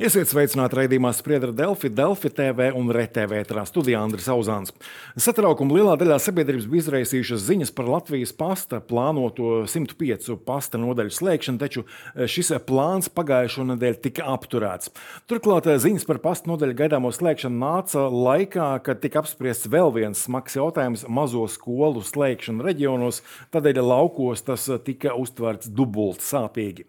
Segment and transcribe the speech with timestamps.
[0.00, 4.70] Esiet sveicināti raidījumā Spriedra Delfi, Delfi TV un RTV ētrā studijā Andris Auzāns.
[5.20, 11.60] Satraukumu lielā daļā sabiedrības bija izraisījušas ziņas par Latvijas pasta plānoto 105 pasta nodaļu slēgšanu,
[11.60, 14.88] taču eh, šis plāns pagājušo nedēļu tika apturēts.
[15.28, 20.24] Turklāt eh, ziņas par pasta nodaļu gaidāmo slēgšanu nāca laikā, kad tika apspriests vēl viens
[20.24, 23.20] smags jautājums- mazo skolu slēgšana reģionos,
[23.52, 26.88] tādēļ laukos tas eh, tika uztverts dubult sāpīgi.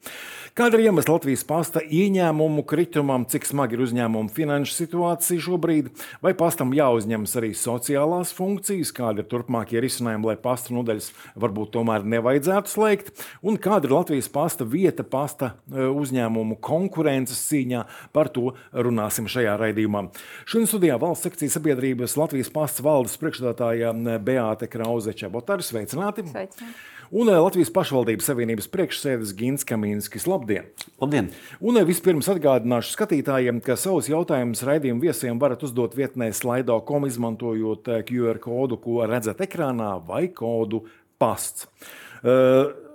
[0.55, 3.00] Kāda ir iemesla Latvijas pasta ieņēmumu kritumu?
[3.01, 5.89] Kritumam, cik smagi ir uzņēmuma finanšu situācija šobrīd,
[6.21, 12.05] vai pastam jāuzņemas arī sociālās funkcijas, kādi ir turpmākie risinājumi, lai pasta nodaļas varbūt tomēr
[12.05, 13.09] nevajadzētu slēgt,
[13.41, 17.87] un kāda ir Latvijas pasta vieta pasta e, uzņēmumu konkurences cīņā.
[18.13, 20.11] Par to runāsim šajā raidījumā.
[20.45, 25.65] Šodien studijā valsts sekcijas sabiedrības Latvijas pastas valdes priekšstādātāja Beāte Krause Čebotāra.
[25.65, 26.29] Sveicināti!
[26.29, 26.75] Sveicināti
[27.11, 30.27] un eh, Latvijas pašvaldības savienības priekšsēdis Gins Kaminskis.
[30.31, 30.69] Labdien!
[31.01, 31.29] Labdien!
[31.59, 38.05] Un vispirms atgādināšu skatītājiem, ka savus jautājumus raidījumu viesiem varat uzdot vietnē slaido.com izmantojot eh,
[38.07, 40.85] QR kodu, ko redzat ekrānā, vai kodu
[41.21, 41.69] pasts.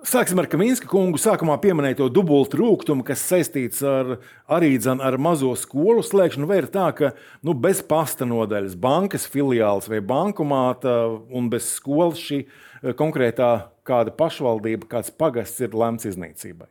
[0.06, 1.18] Sāksim ar Kaminska kungu.
[1.18, 4.12] Sākumā pieminēja to dubultu rūkumu, kas saistīts ar,
[4.46, 6.46] arī dzen, ar mazo skolu slēgšanu.
[6.46, 7.10] Vai ir tā, ka
[7.42, 12.44] nu, bez pasta nodaļas, bankas filiāls vai bankomāta un bez skolas šī
[12.94, 13.50] konkrētā
[13.86, 16.70] kāda pašvaldība, kāds pagasts ir lemts iznīcībai?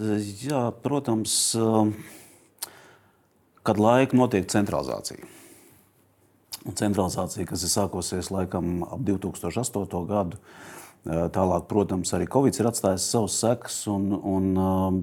[0.00, 1.92] Jā, protams, um,
[3.66, 5.26] kad laika notiek centralizācija.
[6.62, 10.02] Un centralizācija, kas ir sākusies laikam ap 2008.
[10.08, 15.00] gadu, uh, tālāk, protams, arī Covid ir atstājis savus sekas un, un um,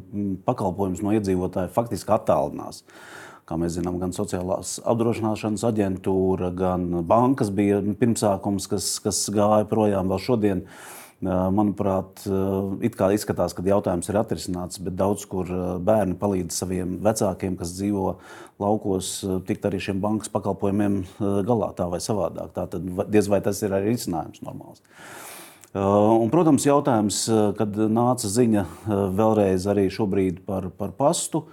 [0.48, 2.82] pakalpojums no iedzīvotāja faktiski attālinās.
[2.82, 9.66] Uh, Kā mēs zinām, gan sociālās apdrošināšanas aģentūra, gan bankas bija pirmsākums, kas, kas gāja
[9.72, 10.62] projām vēl šodien.
[11.20, 12.22] Manuprāt,
[12.80, 15.50] it kā izskatās, ka jautājums ir atrisināts, bet daudz kur
[15.84, 18.14] bērni palīdz saviem vecākiem, kas dzīvo
[18.64, 19.10] laukos,
[19.50, 22.54] tikt arī šiem bankas pakalpojumiem galā tā vai savādāk.
[22.56, 24.80] Tā tad diez vai tas ir arī risinājums normāls.
[25.76, 27.26] Un, protams, jautājums,
[27.60, 28.64] kad nāca ziņa
[29.20, 31.44] vēlreiz arī šobrīd par, par pastu,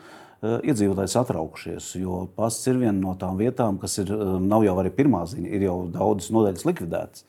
[0.47, 4.15] iedzīvotāji satraukušies, jo pasts ir viena no tām vietām, kas ir,
[4.47, 7.27] nav jau arī pirmā ziņa, ir jau daudzas nodaļas likvidētas.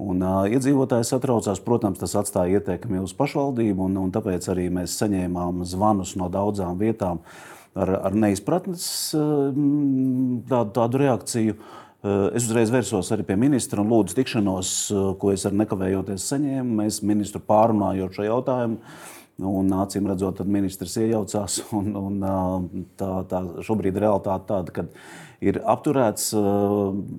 [0.00, 4.96] Un, uh, iedzīvotāji satraucās, protams, tas atstāja ietekmi uz pašvaldību, un, un tāpēc arī mēs
[5.00, 7.20] saņēmām zvanus no daudzām vietām
[7.76, 9.52] ar, ar neizpratnes uh,
[10.48, 11.60] tādu, tādu reakciju.
[12.00, 14.74] Uh, es uzreiz vērsos arī pie ministra un lūdzu tikšanos,
[15.20, 16.76] ko es ar nekavējoties saņēmu.
[16.80, 18.80] Mēs ministru pārunājot šo jautājumu
[19.40, 21.60] Un, acīm redzot, ministrs iejaucās.
[21.78, 24.84] Un, un, tā, tā šobrīd ir realitāte tāda, ka
[25.40, 26.30] ir apturēts,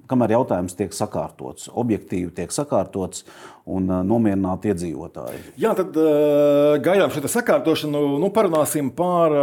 [0.10, 3.26] kamēr jautājums tiek sakārtots, objektīvi tiek sakārtots
[3.72, 5.40] un nomierināt iedzīvotāji.
[5.62, 8.02] Jā, tad uh, gaidām šo sakārtošanu.
[8.22, 9.34] Nu, parunāsim par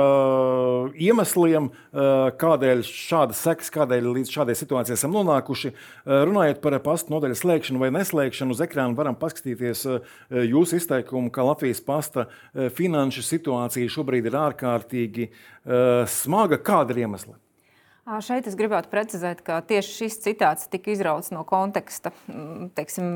[0.99, 1.71] iemesliem,
[2.43, 5.72] kādēļ šādas sekas, kādēļ līdz šādai situācijai esam nonākuši.
[6.09, 9.87] Runājot par pastu nodaļu slēgšanu vai neslēgšanu, uz ekrāna varam paskatīties
[10.50, 15.31] jūsu izteikumu, ka Latvijas pasta finanšu situācija šobrīd ir ārkārtīgi
[16.19, 16.59] smaga.
[16.59, 17.39] Kāda ir iemesla?
[18.25, 22.09] Šeit es gribētu precizēt, ka tieši šis citāts tika izrauts no konteksta.
[22.31, 23.09] Mm, teiksim,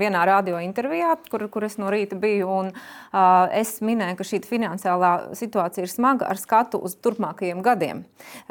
[0.00, 4.40] vienā radio intervijā, kur, kur es no rīta biju, un uh, es minēju, ka šī
[4.48, 8.00] finansiālā situācija ir smaga ar skatu uz turpmākajiem gadiem.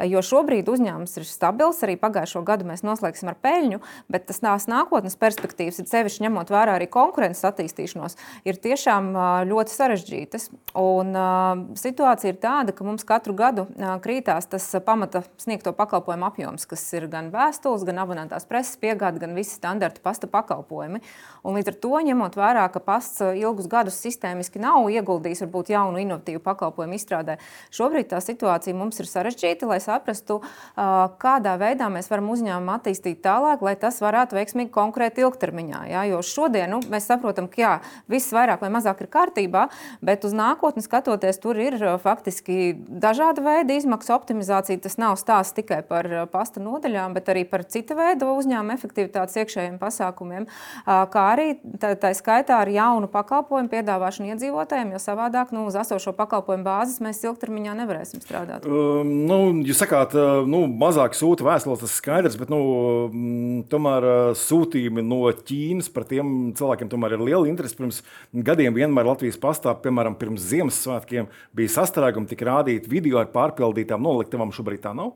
[0.06, 3.82] Jo šobrīd uzņēmums ir stabils, arī pagājušo gadu mēs noslēgsim ar peļņu,
[4.12, 8.16] bet tas tās nākotnes perspektīvas, sevišķi ņemot vērā arī konkurences attīstīšanos,
[8.46, 9.10] ir tiešām
[9.50, 10.48] ļoti sarežģītas.
[10.78, 13.66] Un, uh, situācija ir tāda, ka mums katru gadu
[14.04, 19.20] krītās tas pamata sniegto to pakalpojumu apjoms, kas ir gan vēstules, gan abonētās preses piegāde,
[19.22, 21.00] gan visi standarta pasta pakalpojumi.
[21.42, 25.72] Un līdz ar to, ņemot vērā, ka pasts uh, ilgus gadus sistēmiski nav ieguldījis varbūt
[25.72, 27.38] jaunu inovatīvu pakalpojumu izstrādē,
[27.74, 30.92] šobrīd tā situācija mums ir sarežģīta, lai saprastu, uh,
[31.22, 35.82] kādā veidā mēs varam uzņēmumu attīstīt tālāk, lai tas varētu veiksmīgi konkurēt ilgtermiņā.
[35.92, 36.04] Ja?
[36.08, 37.72] Jo šodien nu, mēs saprotam, ka jā,
[38.12, 39.66] viss vairāk vai mazāk ir kārtībā,
[40.04, 44.82] bet uz nākotni skatoties, tur ir uh, faktiski dažāda veida izmaksu optimizācija.
[44.82, 49.38] Tas nav stāsts tikai par uh, pasta nodaļām, bet arī par cita veida uzņēmuma efektivitātes
[49.42, 51.48] iekšējiem pasākumiem, uh, kā arī
[51.80, 57.00] tā, tā skaitā ar jaunu pakalpojumu piedāvāšanu iedzīvotājiem, jo savādāk nu, uz esošo pakalpojumu bāzes
[57.04, 58.66] mēs ilgtermiņā nevarēsim strādāt.
[58.68, 62.60] Um, nu, jūs sakāt, uh, nu, mazāk sūta vēstules, tas skaidrs, bet nu,
[63.08, 67.78] mm, tomēr sūtījumi no Ķīnas par tiem cilvēkiem tomēr ir liela interese.
[67.78, 74.02] Pirms gadiem vienmēr Latvijas pastā, piemēram, pirms Ziemassvētkiem bija sastrēgumi, tika rādīti video ar pārpildītām
[74.02, 74.54] noliktavām.
[74.54, 75.14] Šobrīd tā nav.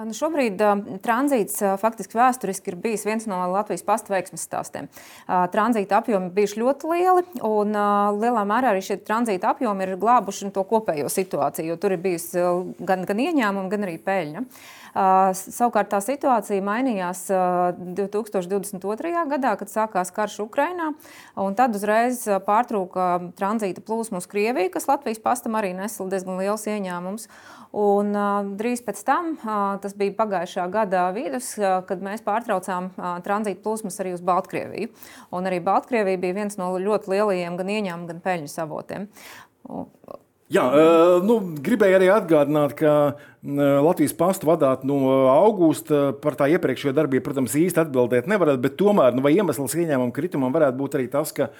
[0.00, 4.88] Nu, šobrīd uh, tranzīts uh, faktiski vēsturiski ir bijis viens no Latvijas pasta veiksmes stāstiem.
[5.26, 7.76] Uh, tranzīta apjomi bijuši ļoti lieli, un
[8.16, 12.44] lielā mērā arī šie tranzīta apjomi ir glābuši to kopējo situāciju, jo tur ir bijusi
[12.86, 14.44] gan, gan ieņēmumi, gan arī peļņa.
[14.44, 19.12] Uh, savukārt tā situācija mainījās uh, 2022.
[19.30, 20.90] gadā, kad sākās karš Ukrainā,
[21.38, 26.66] un tad uzreiz pārtrūka tranzīta plūsma uz Krieviju, kas Latvijas pastam arī nesa diezgan liels
[26.70, 27.28] ieņēmums.
[27.70, 32.90] Un, uh, drīz pēc tam, uh, tas bija pagājušā gada vidus, uh, kad mēs pārtraucām
[32.96, 34.90] uh, tranzīta plūsmas arī uz Baltkrieviju.
[35.30, 39.06] Un arī Baltkrievija bija viens no ļoti lielajiem gan ieņēmumu, gan peļņas avotiem.
[39.70, 39.86] Un,
[40.50, 40.64] Jā,
[41.22, 42.92] nu, gribēju arī atgādināt, ka
[43.86, 44.96] Latvijas pastu vadāt no
[45.30, 50.50] augusta par tā iepriekšējo darbību, protams, īsti atbildēt nevarētu, bet tomēr nu, iemesls ieņēmuma kritumam
[50.56, 51.52] varētu būt arī tas, ka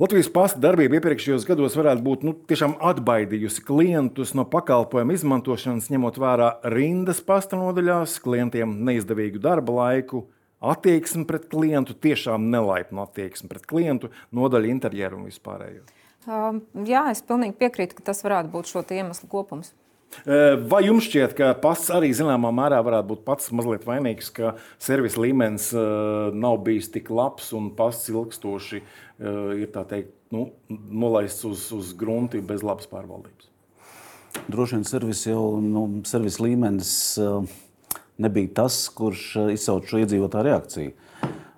[0.00, 6.16] Latvijas pasta darbība iepriekšējos gados varētu būt nu, tiešām atbaidījusi klientus no pakalpojumu izmantošanas, ņemot
[6.18, 10.24] vērā rindas pasta nodaļās, klientiem neizdevīgu darba laiku,
[10.64, 15.84] attieksmi pret klientu, tiešām nelaipnu attieksmi pret klientu, nodaļu interjeru un vispārējo.
[16.24, 19.74] Um, jā, es pilnīgi piekrītu, ka tas varētu būt šo iemeslu kopums.
[20.70, 25.20] Vai jums šķiet, ka pasts arī zināmā mērā varētu būt pats mazliet vainīgs, ka servisa
[25.20, 25.72] līmenis
[26.34, 28.80] nav bijis tik labs un pasts ilgstoši
[29.58, 33.50] ir teikt, nu, nolaists uz, uz grunti bez labas pārvaldības?
[34.50, 36.94] Droši vien servis jau nu, servis līmenis
[38.22, 40.94] nebija tas, kurš izsauca šo iedzīvotāju reakciju.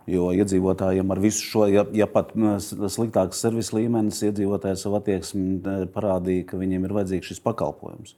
[0.06, 2.30] Jo iedzīvotājiem ar visu šo, ja, ja pat
[2.94, 5.58] sliktāks servis līmenis, iedzīvotāji savu attieksmi
[5.94, 8.14] parādīja, ka viņiem ir vajadzīgs šis pakalpojums.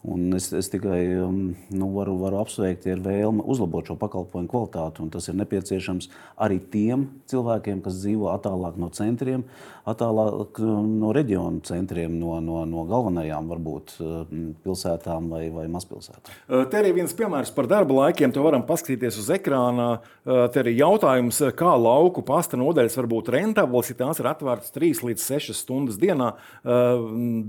[0.00, 4.48] Un es, es tikai um, nu, varu, varu apsveikt, ja ir vēlme uzlabot šo pakalpojumu
[4.48, 5.04] kvalitāti.
[5.12, 6.08] Tas ir nepieciešams
[6.40, 9.44] arī tiem cilvēkiem, kas dzīvo attālāk no centriem,
[9.84, 16.32] attālāk um, no reģionu centriem, no, no, no galvenajām varbūt um, pilsētām vai, vai mazpilsētām.
[16.72, 18.32] Te arī viens piemērs par darba laikiem.
[18.32, 19.90] To varam paskatīties uz ekrāna.
[20.24, 25.04] Te arī jautājums, kā lauku pasta nodaļas var būt rentablas, ja tās ir atvērtas 3
[25.10, 26.32] līdz 6 stundas dienā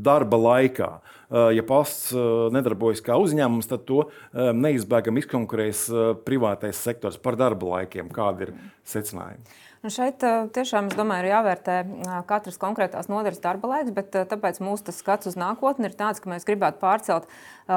[0.04, 0.94] darba laikā.
[1.32, 2.12] Ja pasts
[2.52, 4.04] nedarbojas kā uzņēmums, tad to
[4.36, 5.88] neizbēgami izkonkurēs
[6.28, 8.12] privātais sektors par darba laikiem.
[8.12, 9.60] Kādi ir secinājumi?
[9.82, 10.22] Nu šeit
[10.54, 11.76] tiešām, es domāju, ir jāvērtē
[12.30, 16.46] katras konkrētās nodaļas darba laiks, bet tāpēc mūsu skats uz nākotni ir tāds, ka mēs
[16.46, 17.26] gribētu pārcelt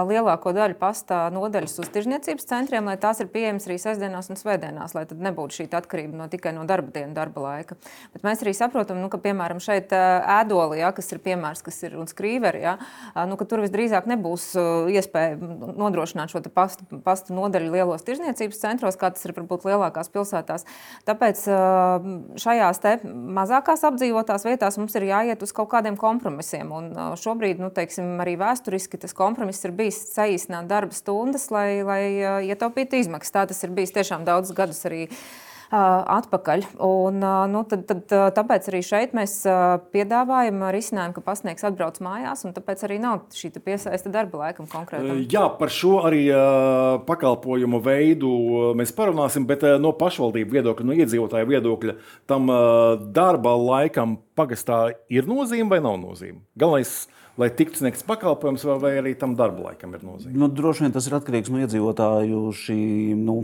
[0.09, 4.95] lielāko daļu pasta nodaļas uz tirzniecības centriem, lai tās ir pieejamas arī sestdienās un svētdienās,
[4.97, 7.77] lai tad nebūtu šī atkarība no tikai no darba dienas, darba laika.
[8.15, 11.97] Bet mēs arī saprotam, nu, ka, piemēram, šeit ēdolī, ja, kas ir piemērs, kas ir
[12.01, 12.77] un skrīveri, ja,
[13.29, 14.51] nu, ka tur visdrīzāk nebūs
[14.95, 20.67] iespēja nodrošināt šo pasta, pasta nodaļu lielos tirzniecības centros, kā tas ir varbūt lielākās pilsētās.
[21.09, 21.45] Tāpēc
[22.41, 26.73] šajās mazākās apdzīvotās vietās mums ir jāiet uz kaut kādiem kompromisiem.
[26.75, 26.91] Un
[27.21, 32.03] šobrīd, nu, teiksim, arī vēsturiski tas kompromiss ir bijis saīsināt darba stundas, lai, lai
[32.51, 33.35] ietaupītu izmaksas.
[33.35, 35.09] Tā tas ir bijis tiešām daudzus gadus arī
[35.75, 36.65] atpakaļ.
[36.85, 37.19] Un,
[37.51, 39.41] nu, tad, tad, tāpēc arī šeit mēs
[39.95, 45.25] piedāvājam risinājumu, ka pasniegs atbrauc mājās, un tāpēc arī nav šī piesaista darba laikam konkrēti.
[45.33, 46.27] Jā, par šo arī
[47.09, 48.31] pakalpojumu veidu
[48.79, 51.97] mēs parunāsim, bet no pašvaldību viedokļa, no iedzīvotāju viedokļa,
[52.31, 52.53] tam
[53.17, 56.45] darba laikam pagastā ir nozīme vai nav nozīme?
[56.61, 57.01] Galvenais
[57.41, 60.37] lai tiktu sniegts pakalpojums, vai, vai arī tam darba laikam ir nozīme?
[60.39, 62.79] Nu, droši vien tas ir atkarīgs no iedzīvotāju šī,
[63.21, 63.41] nu,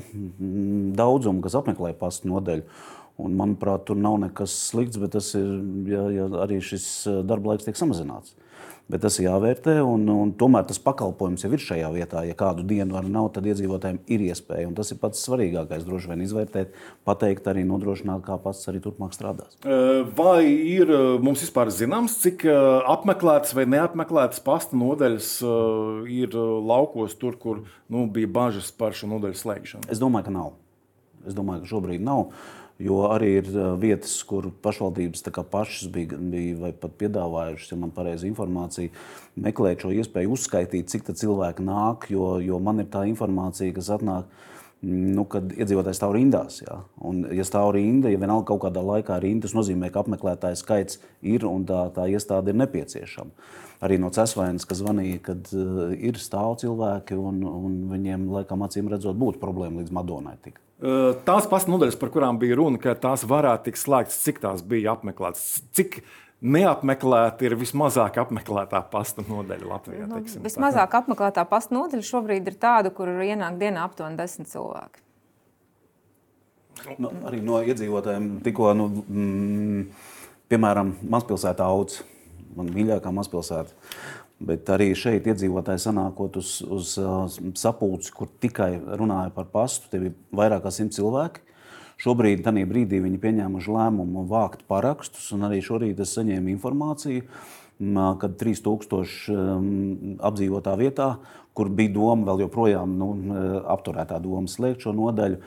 [0.99, 2.67] daudzuma, kas apmeklē pastu nodeļu.
[3.21, 5.49] Un, manuprāt, tur nav nekas slikts, bet tas ir,
[5.91, 6.87] ja, ja arī šis
[7.29, 8.33] darba laiks tiek samazināts.
[8.33, 8.50] Uh,
[8.91, 12.25] Bet tas ir jāvērtē, un, un tomēr tas pakalpojums jau ir šajā vietā.
[12.27, 14.67] Ja kādu dienu arī nav, tad iedzīvotājiem ir iespēja.
[14.67, 16.75] Un tas ir pats svarīgākais, droši vien izvērtēt,
[17.07, 19.55] pateikt, arī nodrošināt, kā pats arī turpmāk strādās.
[20.19, 20.91] Vai ir
[21.23, 25.37] mums vispār zināms, cik apmeklētas vai neapmeklētas pasta nodaļas
[26.11, 29.91] ir laukos, tur, kur nu, bija bažas par šo nodaļu slēgšanu?
[29.93, 30.51] Es domāju, ka nav.
[31.29, 32.31] Es domāju, ka šobrīd nav.
[32.81, 33.49] Jo arī ir
[33.81, 38.93] vietas, kur pašvaldības pašas bija, bija pat piedāvājušas, ja man ir pareiza informācija,
[39.37, 42.09] meklēt šo iespēju uzskaitīt, cik cilvēki nāk.
[42.09, 44.33] Jo, jo man ir tā informācija, kas atnāk,
[44.87, 46.61] nu, kad iedzīvotājs stāv rindās.
[46.65, 46.81] Ja?
[47.05, 51.01] Un, ja stāv rinda, ja vienalga kaut kādā laikā rinda, tas nozīmē, ka apmeklētāju skaits
[51.21, 53.53] ir un tā, tā iestāde ir nepieciešama.
[53.85, 58.91] Arī no Cēlonas, kas zvanīja, kad uh, ir stāv cilvēki un, un viņiem, laikam, acīm
[58.93, 60.37] redzot, būtu problēma līdz Madonai.
[60.45, 60.61] Tik.
[61.29, 64.95] Tās pasta nodaļas, par kurām bija runa, ka tās varētu tikt slēgtas, cik tās bija
[64.95, 65.47] apmeklētas,
[65.77, 65.99] cik
[66.41, 70.09] neapmeklēta ir vismazāk apmeklētā pasta nodaļa Latvijā.
[70.09, 75.05] Nu, vismazāk apmeklētā pasta nodaļa šobrīd ir tāda, kur ienāk dienā aptuveni desmit cilvēki.
[77.01, 79.83] Nu, arī no iedzīvotājiem tikko, nu, mm,
[80.53, 82.01] piemēram, mazpilsētā Augs,
[82.57, 83.77] man mīļākā mazpilsēta.
[84.41, 86.95] Bet arī šeit iedzīvotāji sanākot uz, uz
[87.61, 91.45] sapulci, kur tikai runāja par pastu, tie bija vairāk kā simt cilvēki.
[92.01, 97.27] Šobrīd, tajā brīdī, viņi pieņēmuši lēmumu vākt parakstus, un arī šorīt es saņēmu informāciju,
[98.21, 101.11] kad 3000 apdzīvotā vietā,
[101.57, 103.11] kur bija doma vēl joprojām nu,
[103.77, 105.41] apturētā doma slēgt šo nodaļu,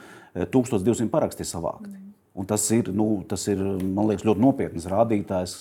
[0.53, 1.93] 1200 paraksti savākti.
[1.93, 2.12] Mm.
[2.33, 5.51] Un tas ir, nu, tas ir liekas, ļoti nopietns rādītājs.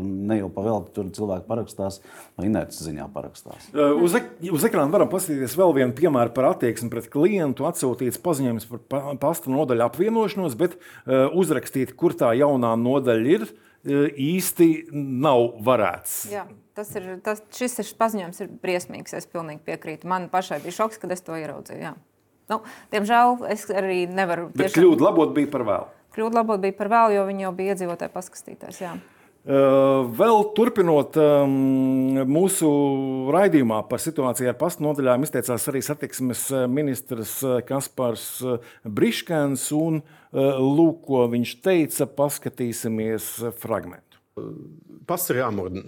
[0.00, 1.98] Ne jau pavēlti tur cilvēki parakstās,
[2.40, 3.66] vai inerces ziņā parakstās.
[3.76, 7.68] Uz, ek uz ekrāna varam paskatīties vēl vienu piemēru par attieksmi pret klientu.
[7.68, 14.08] Atsūtīts paziņojums par pasta nodaļu apvienošanos, bet uh, uzrakstīt, kur tā jaunā nodaļa ir, uh,
[14.08, 16.18] īsti nav varēts.
[16.32, 16.48] Jā.
[16.72, 19.12] Tas ir, tas, šis ir paziņojums ir briesmīgs.
[19.18, 20.08] Es pilnīgi piekrītu.
[20.08, 21.82] Man pašai bija šoks, kad es to ieraudzīju.
[21.84, 21.92] Jā.
[22.48, 22.62] Nu,
[22.92, 24.48] diemžēl es arī nevaru.
[24.54, 24.62] Tiešām...
[24.62, 25.98] Bet kļūda labot bija par vēlu.
[26.12, 28.80] Kļūda labot bija par vēlu, jo viņi jau bija iedzīvotāji paskatītājs.
[28.84, 28.94] Jā.
[29.42, 31.54] Vēl turpinot um,
[32.30, 32.68] mūsu
[33.34, 38.28] raidījumā par situāciju ar pastu nodaļām, izteicās arī satiksmes ministrs Kaspars
[38.86, 39.66] Briškens.
[39.74, 44.20] Un, uh, lūk, ko viņš teica, paskatīsimies fragment.
[45.12, 45.42] Pasts ir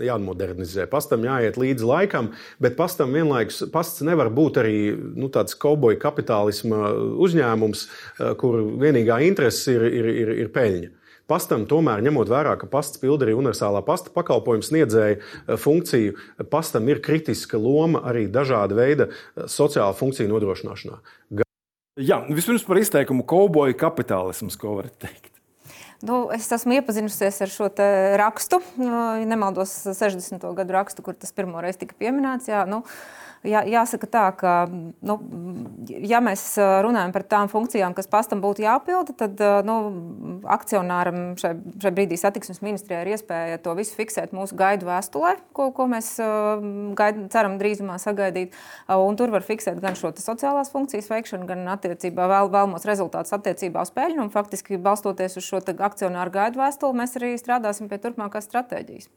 [0.04, 4.76] jāmodernizē, pastam jāiet līdzi laikam, bet pastam vienlaikus pasts nevar būt arī
[5.16, 6.90] nu, tāds kauboja kapitālisma
[7.24, 10.92] uzņēmums, eh, kur vienīgā interese ir, ir, ir, ir peļņa.
[11.30, 16.18] Pastam tomēr, ņemot vērā, ka pasts pilda arī universālā pasta pakalpojuma sniedzēja eh, funkciju,
[16.52, 21.00] pastam ir kritiska loma arī dažāda veida eh, sociāla funkcija nodrošināšanā.
[21.94, 25.33] Jā, vispirms par izteikumu kauboja kapitālisms, ko varat teikt.
[26.04, 27.70] Nu, es esmu iepazinusies ar šo
[28.20, 30.42] rakstu, ja nemaldos, 60.
[30.58, 32.50] gadu rakstu, kur tas pirmo reizi tika pieminēts.
[32.50, 35.16] Jā, nu, uh, jā, jāsaka tā, ka, nu,
[35.88, 39.76] ja mēs runājam par tām funkcijām, kas pastam būtu jāpilda, tad nu,
[40.50, 45.70] akcionāram šai, šai brīdī satiksmes ministrijai ir iespēja to visu fiksēt mūsu gaidu vēstulē, ko,
[45.76, 46.14] ko mēs
[46.98, 48.54] gaid, ceram drīzumā sagaidīt.
[48.88, 53.84] Un tur var fiksēt gan šo sociālās funkcijas veikšanu, gan attiecībā vēl, vēlamos rezultātus attiecībā
[53.84, 54.24] uz peļņu.
[54.24, 59.10] Un, faktiski, balstoties uz šo akcionāru gaidu vēstuli, mēs arī strādāsim pie turpmākās stratēģijas.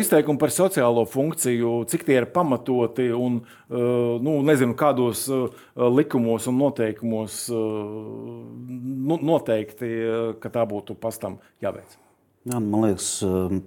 [0.00, 6.58] Izteikumi par sociālo funkciju, cik tie ir pamatoti un nu, nezinu, kādos eh, likumos un
[6.58, 9.90] noteikumos eh, nu, noteikti,
[10.42, 11.98] ka tā būtu pastam jāveic.
[12.48, 13.06] Jā, man liekas,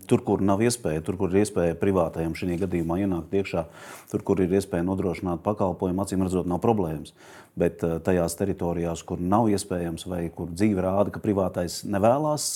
[0.09, 3.61] tur, kur nav iespēja, tur, kur ir iespēja privātajam šī gadījumā ienākt iekšā,
[4.09, 7.13] tur, kur ir iespēja nodrošināt pakalpojumu, acīm redzot, nav problēmas.
[7.53, 12.49] Bet tajās teritorijās, kur nav iespējams, vai kur dzīve rāda, ka privātais nevēlas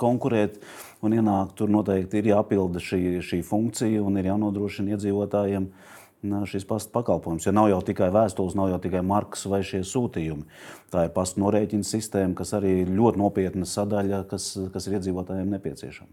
[0.00, 0.56] konkurēt
[1.04, 6.66] un ienākt, tur noteikti ir jāpilda šī, šī funkcija un ir jānodrošina iedzīvotājiem uh, šīs
[6.68, 7.46] pasta pakalpojums.
[7.46, 10.44] Jo nav jau tikai vēstules, nav jau tikai markas vai šie sūtījumi.
[10.92, 15.56] Tā ir pasta norēķina sistēma, kas arī ir ļoti nopietna sadaļa, kas, kas ir iedzīvotājiem
[15.56, 16.12] nepieciešama.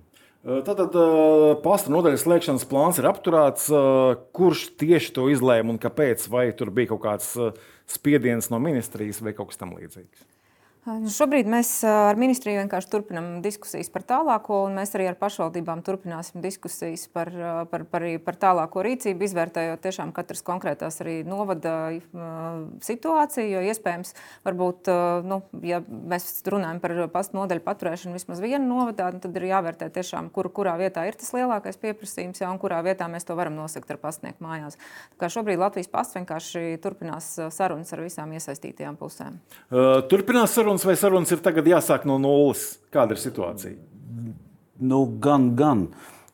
[0.67, 0.93] Tātad
[1.63, 3.67] pasta nodaļas slēgšanas plāns ir apturēts.
[4.37, 6.29] Kurš tieši to izlēma un kāpēc?
[6.31, 7.33] Vai tur bija kaut kāds
[7.89, 10.36] spiediens no ministrijas vai kaut kas tamlīdzīgs?
[10.87, 15.81] Nu, šobrīd mēs ar ministriju vienkārši turpinām diskusijas par tālāko, un mēs arī ar pašvaldībām
[15.83, 17.27] turpināsim diskusijas par,
[17.67, 21.73] par, par, par tālāko rīcību, izvērtējot tiešām katras konkrētās arī novada
[22.87, 23.49] situāciju.
[23.57, 24.13] Jo iespējams,
[24.47, 24.87] varbūt,
[25.27, 30.31] nu, ja mēs runājam par pastu nodaļu paturēšanu vismaz vienu novadā, tad ir jāvērtē tiešām,
[30.31, 33.91] kur, kurā vietā ir tas lielākais pieprasījums, ja, un kurā vietā mēs to varam nosakt
[33.91, 34.79] ar pastnieku mājās.
[35.17, 39.35] Tā kā šobrīd Latvijas pasts vienkārši turpinās sarunas ar visām iesaistītajām pusēm.
[39.67, 42.77] Uh, turpinās sarunas sarunas, vai sarunas ir tagad jāsāk no nulles?
[42.91, 43.77] Kāda ir situācija?
[44.79, 45.87] Nu, gan, gan.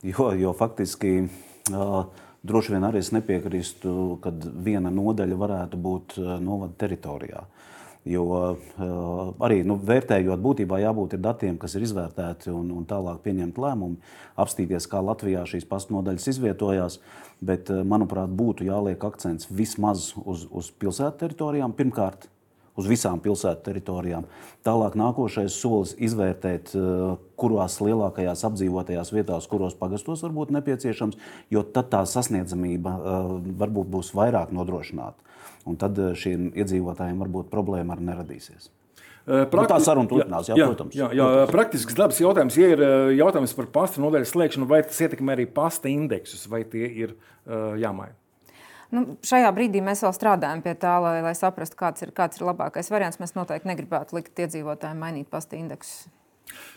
[0.04, 1.30] Jo, jo faktiski
[1.72, 2.06] uh,
[2.44, 4.34] droši vien arī es nepiekrīstu, ka
[4.66, 7.46] viena nodaļa varētu būt novada teritorijā.
[8.04, 13.56] Jo uh, arī nu, vērtējot, būtībā jābūt datiem, kas ir izvērtēti un, un tālāk pieņemt
[13.64, 13.96] lēmumu,
[14.36, 17.00] apstīties, kā Latvijā šīs pastnodaļas izvietojās.
[17.44, 21.74] Bet, manuprāt, būtu jāliek akcents vismaz uz, uz pilsētu teritorijām.
[21.76, 22.30] Pirmkārt,
[22.80, 24.28] uz visām pilsētu teritorijām.
[24.66, 31.18] Tālāk nākošais solis izvērtēt, eh, kurās lielākajās apdzīvotajās vietās, kuros pagastos var būt nepieciešams,
[31.50, 35.20] jo tad tā sasniedzamība eh, varbūt būs vairāk nodrošināta.
[35.66, 38.72] Un tad eh, šiem iedzīvotājiem varbūt problēma arī neradīsies.
[39.24, 39.56] Prakti...
[39.56, 40.96] Nu, tā saruna turpinās, jā, jā, protams.
[41.00, 42.58] Jā, jā, praktisks dabas jautājums.
[42.60, 42.82] Ja ir
[43.16, 47.16] jautājums par pasta nodaļas slēgšanu, vai tas ietekmē arī pasta indeksus, vai tie ir
[47.80, 48.18] jāmaina?
[48.94, 52.46] Nu, šajā brīdī mēs vēl strādājam pie tā, lai, lai saprastu, kāds ir, kāds ir
[52.46, 53.18] labākais variants.
[53.22, 56.06] Mēs noteikti negribētu likt iedzīvotājiem mainīt pasta indeksus.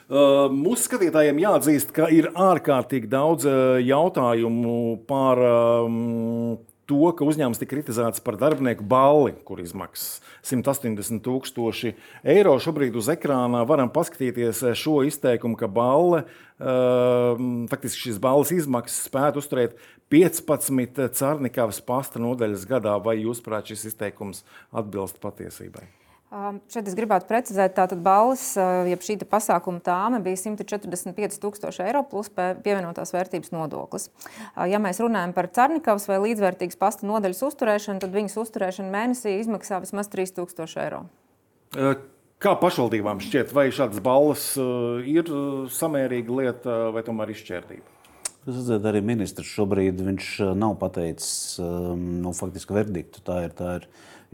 [0.07, 4.79] Uh, mūsu skatītājiem jāatzīst, ka ir ārkārtīgi daudz uh, jautājumu
[5.11, 6.57] par um,
[6.87, 11.93] to, ka uzņēmums tika kritizēts par darbinieku balli, kur izmaksas 180 tūkstoši
[12.33, 12.55] eiro.
[12.63, 16.23] Šobrīd uz ekrāna varam paskatīties šo izteikumu, ka balle,
[16.57, 19.75] faktiski šīs balles izmaksas spētu uzturēt
[20.13, 22.97] 15 Cārnikavas pasta nodaļas gadā.
[23.03, 25.87] Vai jūs prāt šis izteikums atbilst patiesībai?
[26.67, 28.43] Šeit es gribētu precizēt, ka balvas,
[28.91, 34.09] jeb šī pasākuma tāme bija 145,000 eiro plus pievienotās vērtības nodoklis.
[34.59, 39.81] Ja mēs runājam par Cārnikavas vai līdzvērtīgas pasta nodaļas uzturēšanu, tad viņas uzturēšana mēnesī izmaksā
[39.87, 41.05] vismaz 3000 eiro.
[42.43, 44.51] Kā pašvaldībām šķiet, vai šādas balvas
[45.09, 45.31] ir
[45.79, 47.96] samērīga lieta vai tomēr izšķērdība?
[48.47, 50.05] Jūs redzat, arī ministrs šobrīd
[50.55, 53.19] nav pateicis nu, faktiski verdiktu.
[53.27, 53.89] Tā ir, tā ir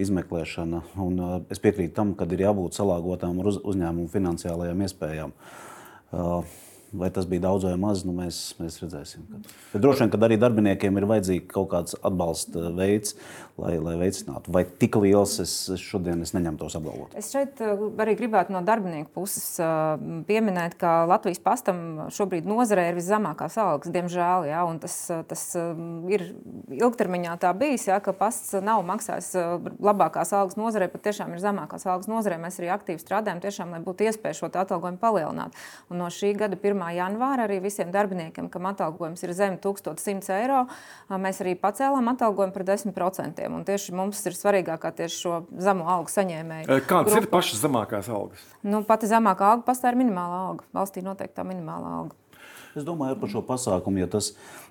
[0.05, 0.83] izmeklēšana.
[1.01, 5.33] Un, uh, es piekrītu tam, ka ir jābūt salāgotām uz, uzņēmumu finansiālajām iespējām.
[6.13, 6.45] Uh,
[6.93, 9.25] Vai tas bija daudz vai maz, nu mēs, mēs redzēsim.
[9.73, 13.15] Bet droši vien, ka arī darbiniekiem ir vajadzīgs kaut kāds atbalsta veids,
[13.57, 14.53] lai, lai veicinātu.
[14.53, 17.17] Vai tik liels es šodien es neņemtos apgalvot?
[17.17, 19.95] Es šeit uh, arī gribētu no darbinieku puses uh,
[20.29, 24.51] pieminēt, ka Latvijas pastam šobrīd nozarē ir viszemākās algas, diemžēl.
[24.51, 25.47] Ja, tas, uh, tas
[26.13, 26.27] ir
[26.77, 29.33] ilgtermiņā tā bijis, ja, ka pasts nav maksājis
[29.81, 32.37] labākās algas nozarē, pat tiešām ir zemākās algas nozarē.
[32.45, 35.57] Mēs arī aktīvi strādājam, tiešām, lai būtu iespēja šo atalgojumu palielināt.
[35.89, 36.82] Un no šī gada 1.
[36.83, 36.97] 1.
[36.99, 40.65] janvāra arī visiem darbiniekiem, kam atalgojums ir zem 1100 eiro,
[41.11, 43.45] mēs arī pacēlām atalgojumu par 10%.
[43.53, 46.81] Un tieši mums ir svarīgākā tieši šo zemo algu saņēmēju.
[46.89, 47.23] Kādas grupa.
[47.23, 48.49] ir pašas zemākās algas?
[48.63, 50.69] Nu, pati zemākā alga pastāv ir minimālā alga.
[50.75, 52.19] Valstī noteikti tā minimālā alga.
[52.73, 54.31] Es domāju par šo pasākumu, ja tas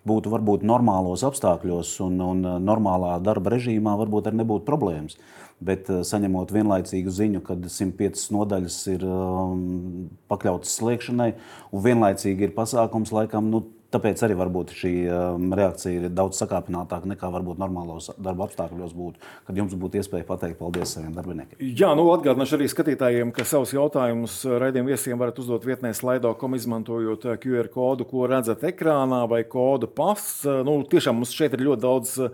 [0.10, 5.20] būtu varbūt normālos apstākļos un, un normālā darba režīmā, varbūt arī nebūtu problēmas.
[5.62, 11.29] Bet eh, saņemot vienlaicīgu ziņu, ka 105 nodaļas ir um, pakļautas slēgšanai,
[11.70, 17.10] un vienlaicīgi ir pasākums, laikam, nu, Tāpēc arī varbūt šī um, reakcija ir daudz sakāpinātāka
[17.12, 21.60] nekā varbūt normālos darba apstākļos būtu, kad jums būtu iespēja pateikt paldies saviem darbiniekiem.
[21.60, 27.27] Jā, nu atgādināšu arī skatītājiem, ka savus jautājumus raidījuma viesiem varat uzdot vietnē slaido.com izmantojot
[27.27, 30.45] uh, QR kodu, ko redzat ekrānā vai kodu pasts.
[30.48, 32.31] Uh, nu, tiešām mums šeit ir ļoti daudz uh,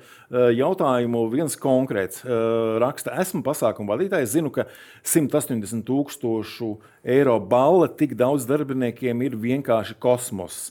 [0.53, 1.23] jautājumu.
[1.33, 2.21] Viens konkrēts
[2.81, 4.67] raksta, esmu pasākumu vadītājs, zinu, ka
[5.07, 6.69] 180 tūkstošu
[7.07, 10.67] eiro balva tik daudz darbiniekiem ir vienkārši kosmos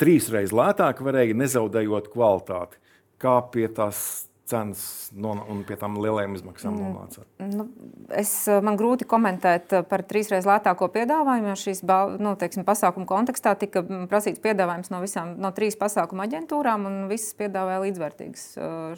[0.00, 2.80] trīsreiz lētāk varēja, nezaudējot kvalitāti.
[3.22, 6.84] Kā pie tās cenas un pie tām lielajām izmaksām mm.
[6.84, 7.28] nonācāt?
[7.54, 7.66] Nu,
[8.12, 8.32] es,
[8.64, 11.80] man grūti komentēt par trīsreiz lētāko piedāvājumu, jo šīs
[12.20, 17.32] nu, teiksim, pasākuma kontekstā tika prasīts piedāvājums no visām no trīs pasākuma aģentūrām, un visas
[17.40, 18.46] piedāvāja līdzvērtīgas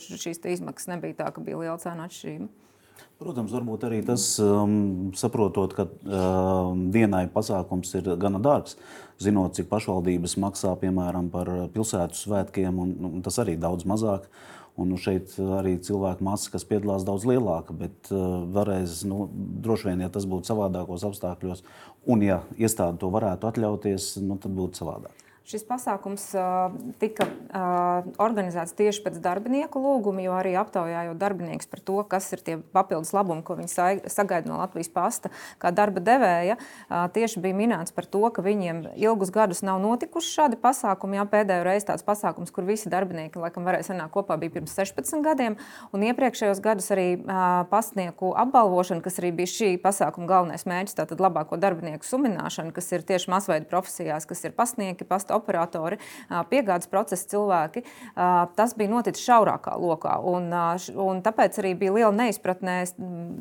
[0.02, 0.90] šīs izmaksas.
[0.96, 2.50] Nebija tā, ka bija liela cena atšķirība.
[3.16, 8.76] Protams, varbūt arī tas, um, saprotot, ka um, dienai pasākums ir gana dārgs,
[9.24, 14.28] zinot, cik pašvaldības maksā piemēram par pilsētu svētkiem, un, un tas arī daudz mazāk.
[14.76, 17.72] Un nu, šeit arī cilvēku masa, kas piedalās, daudz lielāka.
[17.72, 19.24] Bet uh, varēs, nu,
[19.64, 21.64] droši vien, ja tas būtu savādākos apstākļos,
[22.12, 25.25] un ja iestāde to varētu atļauties, nu, tad būtu savādāk.
[25.46, 31.82] Šis pasākums uh, tika uh, organizēts tieši pēc darbinieku lūguma, jo arī aptaujājot darbiniekus par
[31.86, 35.30] to, kas ir tie papildus labumi, ko viņi sagaida no Latvijas pasta,
[35.62, 36.56] kā darba devēja.
[36.58, 41.20] Uh, tieši bija minēts par to, ka viņiem ilgus gadus nav notikuši šādi pasākumi.
[41.20, 45.22] Jā, pēdējo reizi tāds pasākums, kur visi darbinieki laikam varēja sanākt kopā, bija pirms 16
[45.22, 45.60] gadiem.
[45.94, 47.06] Un iepriekšējos gadus arī
[47.70, 53.06] pastnieku apbalvošana, kas arī bija šī pasākuma galvenais mērķis, tātad labāko darbinieku sumināšana, kas ir
[53.06, 56.00] tieši masveida profesijās, kas ir pastnieki, pasta operatori,
[56.50, 57.84] piegādes procesa cilvēki.
[58.58, 60.16] Tas bija noticis šaurākā lokā.
[60.26, 60.48] Un,
[61.06, 62.78] un tāpēc arī bija liela neizpratnē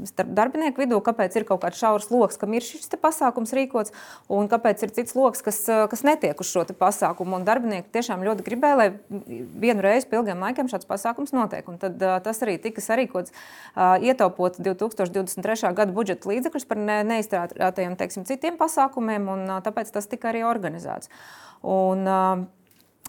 [0.10, 3.94] starp darbinieku vidū, kāpēc ir kaut kāds šaurs lokus, kam ir šis pasākums rīkots,
[4.32, 7.40] un kāpēc ir cits lokus, kas, kas netiek uz šo pasākumu.
[7.40, 11.68] Un darbinieki tiešām ļoti gribēja, lai vienu reizi pēc ilgiem laikiem šāds pasākums notiek.
[11.70, 13.34] Un tad tas arī tika sarīkots,
[13.76, 15.74] ietaupot 2023.
[15.78, 16.82] gada budžeta līdzekļus par
[17.12, 21.12] neizstrādātajiem teiksim, citiem pasākumiem, un tāpēc tas tika arī organizēts.
[21.62, 22.08] Un,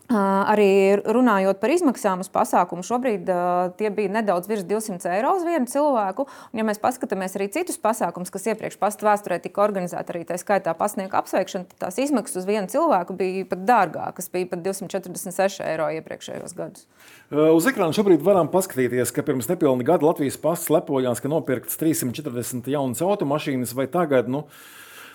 [0.07, 5.43] Arī runājot par izmaksām uz pasākumu, šobrīd uh, tie bija nedaudz virs 200 eiro uz
[5.43, 6.29] vienu cilvēku.
[6.53, 10.39] Un, ja mēs paskatāmies arī citus pasākumus, kas iepriekš pastu vēsturē tika organizēti, arī tā
[10.39, 15.67] skaitā pasnieku apsveikšana, tad tās izmaksas uz vienu cilvēku bija pat dārgākas, bija pat 246
[15.67, 16.87] eiro iepriekšējos gados.
[17.35, 22.71] Uz ekrāna šobrīd varam paskatīties, ka pirms nepilna gada Latvijas pasts lepojās, ka nopirktas 340
[22.71, 24.31] jaunas automašīnas vai tagad.
[24.31, 24.47] Nu,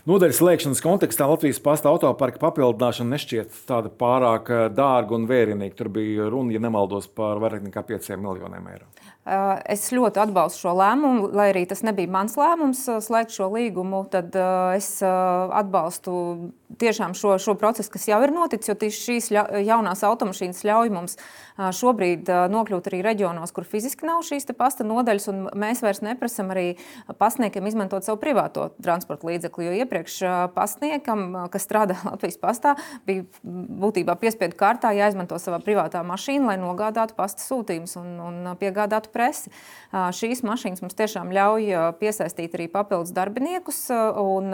[0.09, 5.75] Nodaļas slēgšanas kontekstā Latvijas pasta autoparka papildināšana nešķiet tāda pārāk dārga un vērienīga.
[5.77, 8.89] Tur bija runa, ja nemaldos, par vairāk nekā 5 miljoniem eiro.
[9.21, 13.99] Es ļoti atbalstu šo lēmumu, lai arī tas nebija mans lēmums slēgt šo līgumu.
[14.09, 14.33] Tad
[14.73, 16.13] es atbalstu
[16.81, 19.29] tiešām šo, šo procesu, kas jau ir noticis, jo tieši šīs
[19.67, 21.17] jaunās automašīnas ļauj mums
[21.77, 26.65] šobrīd nokļūt arī reģionos, kur fiziski nav šīs pasta nodaļas, un mēs vairs neprasām arī
[27.21, 29.67] pasniekiem izmantot savu privāto transporta līdzekli.
[29.69, 30.17] Jo iepriekš
[30.57, 32.73] pasniekam, kas strādā Latvijas pastā,
[33.05, 39.10] bija būtībā piespiedu kārtā jāizmanto savā privātā mašīna, lai nogādātu pasta sūtījumus un, un piegādātu
[39.13, 39.51] presi.
[39.91, 41.65] Šīs mašīnas mums tiešām ļauj
[41.99, 44.53] piesaistīt arī papildus darbiniekus, un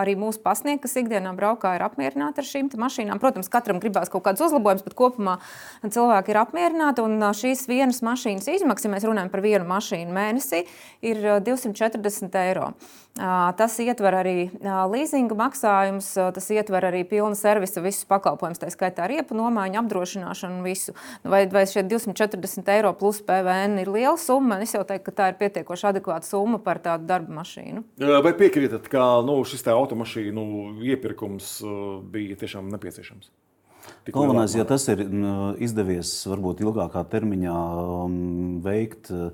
[0.00, 3.20] arī mūsu pasnieki, kas ikdienā braukā, ir apmierināti ar šīm mašīnām.
[3.22, 5.38] Protams, katram gribās kaut kādus uzlabojumus, bet kopumā
[5.86, 7.06] cilvēki ir apmierināti.
[7.40, 10.64] Šīs vienas mašīnas izmaksa, ja mēs runājam par vienu mašīnu mēnesī,
[11.06, 12.72] ir 240 eiro.
[13.18, 19.34] Tas ietver arī leasinga maksājumus, tas ietver arī pilnu servisa visus pakalpojumus, tā skaitā riepu
[19.36, 20.94] nomaiņu, apdrošināšanu un visu.
[21.24, 24.60] Nu, vai, vai šie 240 eiro plus PVN ir liela summa?
[24.64, 27.84] Es jau teiktu, ka tā ir pietiekoši adekvāta summa par tādu darba mašīnu.
[27.98, 30.46] Vai piekrītat, ka nu, šis automašīnu
[30.94, 31.58] iepirkums
[32.14, 33.34] bija tiešām nepieciešams?
[34.10, 35.02] Galvenais, ja tas ir
[35.62, 37.56] izdevies varbūt ilgākā termiņā
[38.06, 39.32] um, veikt uh,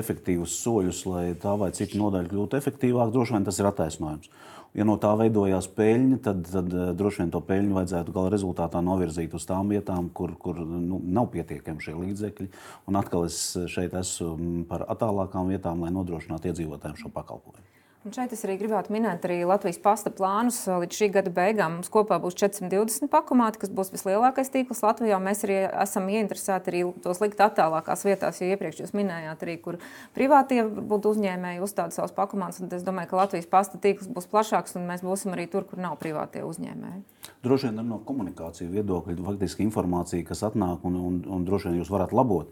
[0.00, 4.30] efektīvus soļus, lai tā vai cita nodaļa kļūtu efektīvāka, droši vien tas ir attaisnojums.
[4.76, 8.82] Ja no tā veidojās peļņa, tad, tad uh, droši vien to peļņu vajadzētu gala rezultātā
[8.84, 12.50] novirzīt uz tām vietām, kur, kur nu, nav pietiekami šie līdzekļi.
[12.90, 13.40] Un atkal es
[13.72, 17.77] šeit esmu par attālākām vietām, lai nodrošinātu iedzīvotājiem šo pakalpojumu.
[18.08, 20.62] Un šeit es arī gribētu minēt arī Latvijas pasta plānus.
[20.64, 25.18] Līdz šī gada beigām mums kopā būs 420 pakomāti, kas būs vislielākais tīkls Latvijā.
[25.20, 29.76] Mēs arī esam ieinteresēti arī tos likt attālākās vietās, jo iepriekš jūs minējāt arī, kur
[30.16, 32.64] privātie būtu uzņēmēji uzstāda savus pakomātus.
[32.80, 36.00] Es domāju, ka Latvijas pasta tīkls būs plašāks un mēs būsim arī tur, kur nav
[36.00, 37.04] privātie uzņēmēji.
[37.44, 41.90] Droši vien no komunikāciju viedokļa, faktiski informācija, kas atnāk un, un, un droši vien jūs
[41.92, 42.50] varat labot.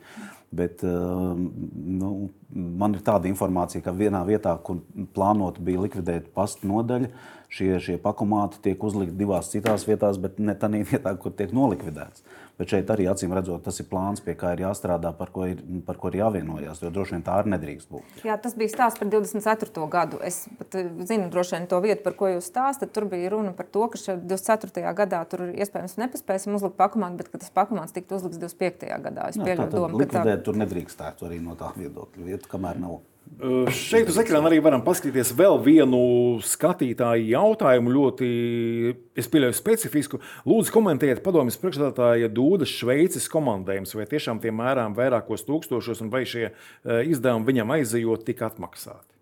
[0.55, 1.47] Bet ehm,
[1.99, 2.11] nu,
[2.55, 4.79] man ir tāda informācija, ka vienā vietā, kur
[5.17, 7.11] plānota bija likvidēt pastu nodaļu,
[7.51, 12.23] šie, šie pakomāti tiek uzlikti divās citās vietās, bet ne tādā vietā, kur tiek nolikvidēts.
[12.57, 15.59] Bet šeit arī acīm redzot, tas ir plāns, pie kā ir jāstrādā, par ko ir,
[15.85, 16.81] par ko ir jāvienojas.
[16.81, 18.23] Jo droši vien tā arī nedrīkst būt.
[18.25, 19.89] Jā, tas bija stāsts par 24.
[19.93, 20.21] gadu.
[20.25, 22.95] Es pat eh, zinu, droši vien to vietu, par ko jūs stāstāt.
[22.97, 24.87] Tur bija runa par to, ka 24.
[24.97, 28.89] gadā tur iespējams nepaspēsim uzlikt pakomātu, bet tas pakomāts tiktu uzlikts 25.
[29.05, 29.29] gadā.
[29.35, 30.39] Es pieļauju domu, ka tā...
[30.49, 33.03] tur nedrīkstētu arī no tā viedokļa vietu, kamēr nav
[33.77, 35.99] Šeit uz ekrāna arī varam paskatīties vēl vienu
[36.47, 38.29] skatītāju jautājumu, ļoti,
[39.19, 40.21] es pieļauju, specifisku.
[40.49, 46.25] Lūdzu, komentējiet padomjas priekšstādātāja Dūdas Šveices komandējums, vai tiešām tie mērām vairākos tūkstošos, un vai
[46.29, 46.49] šie
[46.87, 49.16] izdevumi viņam aizejot tika atmaksāti.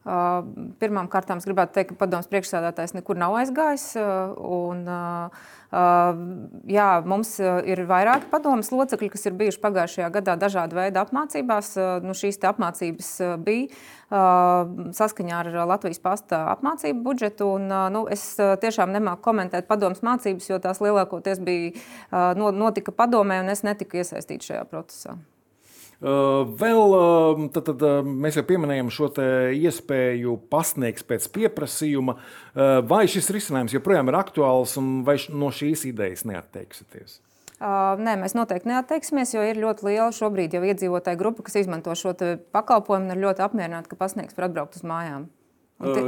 [0.00, 3.84] Pirmkārt, es gribētu teikt, ka padomus priekšsēdētājs nekur nav aizgājis.
[4.40, 4.86] Un,
[6.72, 11.74] jā, mums ir vairāki padomus locekļi, kas ir bijuši pagājušajā gadā dažāda veida apmācībās.
[12.06, 13.10] Nu, šīs apmācības
[13.44, 13.68] bija
[14.96, 17.50] saskaņā ar Latvijas pasta apmācību budžetu.
[17.58, 23.52] Un, nu, es tiešām nemāku komentēt padomus mācības, jo tās lielākoties bija notika padomē, un
[23.52, 25.18] es netiku iesaistīts šajā procesā.
[26.00, 26.94] Vēl
[27.52, 29.10] tad, tad, mēs jau pieminējām šo
[29.52, 32.14] iespēju pasniegt pēc pieprasījuma.
[32.88, 37.18] Vai šis risinājums joprojām ir aktuāls un vai no šīs idejas neatteiksieties?
[37.60, 42.14] Nē, mēs noteikti neatteiksimies, jo ir ļoti liela šobrīd jau iedzīvotāju grupa, kas izmanto šo
[42.56, 45.28] pakalpojumu un ir ļoti apmierināti, ka pasniegs var atbraukt uz mājām.
[45.84, 46.06] Te...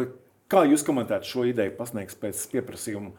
[0.52, 3.12] Kā jūs komentētu šo ideju pasniegt pēc pieprasījuma?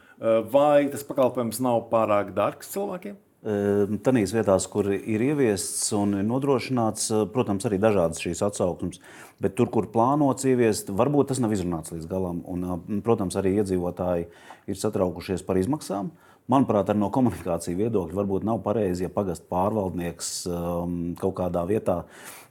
[0.49, 3.15] Vai tas pakalpojums nav pārāk dārgs cilvēkiem?
[3.43, 9.01] Tanīs vietās, kur ir ieviests un nodrošināts, protams, arī dažādas šīs atsauksmes,
[9.43, 12.39] bet tur, kur plānots ieviest, varbūt tas nav izrunāts līdz galam.
[12.47, 14.29] Un, protams, arī iedzīvotāji
[14.71, 16.13] ir satraukušies par izmaksām.
[16.51, 22.03] Manuprāt, arī no komunikācijas viedokļa varbūt nav pareizi, ja pagastu pārvaldnieks um, kaut kādā vietā,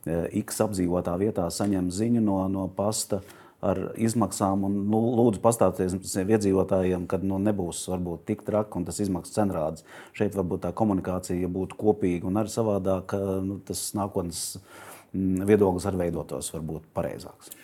[0.02, 3.20] X apdzīvotā vietā saņem ziņu no, no pasta
[3.62, 4.66] ar izmaksām.
[4.66, 9.86] Un, nu, lūdzu, pastāstieties iedzīvotājiem, ka nu, nebūs varbūt tik traki un tas izmaksas cenrādes.
[10.18, 16.08] Šeit varbūt tā komunikācija būtu kopīga un arī savādāk, nu, tas nākotnes mm, viedoklis arī
[16.08, 17.54] veidotos varbūt pareizāks.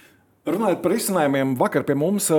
[0.48, 2.30] Runājot par izcinājumiem, vakar pie mums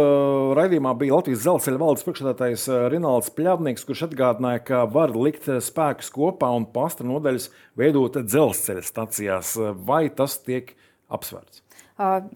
[0.58, 6.10] raidījumā bija Latvijas dzelzceļa valdes priekšstādātājs uh, Rinalds Pļavnieks, kurš atgādināja, ka var likt spēkus
[6.16, 9.54] kopā un pasta nodaļas veidot dzelzceļa stacijās.
[9.86, 10.74] Vai tas tiek
[11.14, 11.62] apsvērts?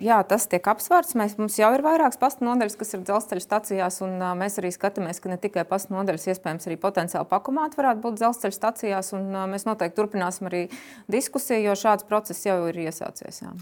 [0.04, 1.16] Jā, tas tiek apsvērts.
[1.16, 5.22] Mēs, mums jau ir vairākas pasta nodaļas, kas ir dzelzceļa stacijās, un mēs arī skatāmies,
[5.24, 9.14] ka ne tikai pasta nodaļas, iespējams, arī potenciāli pakomāti varētu būt dzelzceļa stacijās.
[9.54, 10.66] Mēs noteikti turpināsim arī
[11.08, 13.40] diskusiju, jo šāds process jau ir iesācies.
[13.46, 13.54] Jā.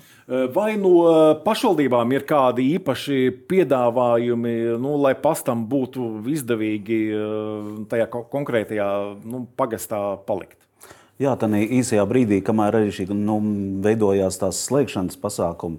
[0.56, 0.96] Vai no
[1.46, 7.00] pašvaldībām ir kādi īpaši piedāvājumi, nu, lai pastam būtu izdevīgi
[7.94, 8.90] tajā konkrētajā
[9.22, 10.58] nu, pagastā palikt?
[11.22, 13.36] Jā, tā īsajā brīdī, kamēr arī šī nu,
[13.86, 15.78] veidojās tās slēgšanas pasākumi,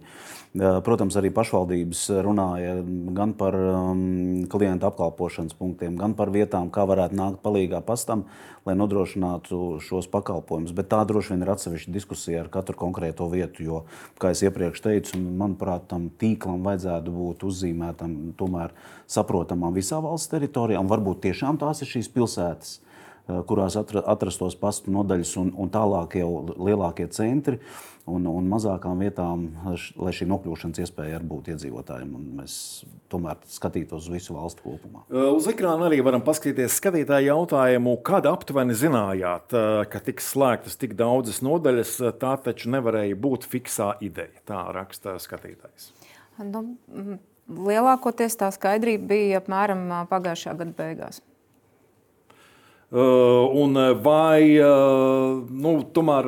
[0.87, 2.77] protams, arī pašvaldības runāja
[3.17, 8.23] gan par um, klientu apkalpošanas punktiem, gan par vietām, kā varētu nākt palīdzīgā pastam,
[8.69, 10.77] lai nodrošinātu šos pakalpojumus.
[10.79, 13.83] Bet tā droši vien ir atsevišķa diskusija ar katru konkrēto vietu, jo,
[14.23, 18.79] kā jau iepriekš teicu, manuprāt, tam tīklam vajadzētu būt uzzīmētam, tomēr
[19.11, 22.79] saprotamam visā valsts teritorijā, un varbūt tiešām tās ir šīs pilsētas
[23.27, 27.61] kurās atrastos pastu nodaļas un, un tālāk jau lielākie centri.
[28.03, 32.17] Un, un mazākām vietām, lai šī nokļūšanas iespēja arī būtu iedzīvotājiem.
[32.41, 32.57] Mēs
[33.13, 35.05] tomēr skatītos uz visu valstu kopumā.
[35.07, 40.75] Eh, uz ekrāna arī varam paskatīties skatītāju jautājumu, kad aptuveni zinājāt, eh, ka tiks slēgtas
[40.83, 41.95] tik daudzas nodaļas.
[42.19, 44.35] Tā taču nevarēja būt fiksā ideja.
[44.51, 45.93] Tā raksta skatītājs.
[46.43, 46.67] Nu,
[47.47, 51.23] lielākoties tā skaidrība bija apmēram pagājušā gada beigās.
[52.93, 56.27] Uh, un uh, vai uh, nu, tomēr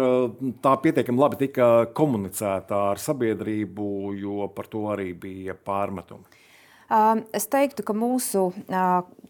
[0.65, 6.41] tā pietiekami labi tika komunicēta ar sabiedrību, jo par to arī bija pārmetumi?
[7.35, 8.47] Es teiktu, ka mūsu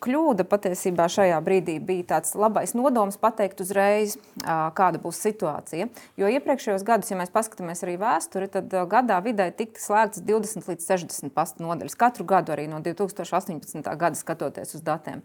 [0.02, 5.88] kļūda patiesībā šajā brīdī bija tāds labais nodoms pateikt uzreiz, kāda būs situācija.
[6.20, 10.88] Jo iepriekšējos gados, ja mēs paskatāmies arī vēsturi, tad gadā vidē tika slēgts 20 līdz
[10.90, 11.98] 60 pastu nodaļas.
[12.00, 13.84] Katru gadu arī no 2018.
[13.84, 15.22] gada skatoties uz datiem.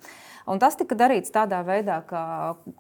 [0.50, 2.22] Un tas tika darīts tādā veidā, ka